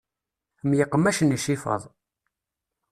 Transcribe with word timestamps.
Myeqmacen 0.69 1.35
icifaḍ. 1.37 1.83